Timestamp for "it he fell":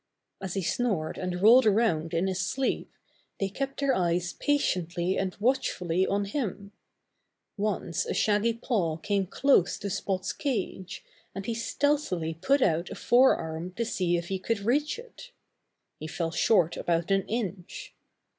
14.97-16.31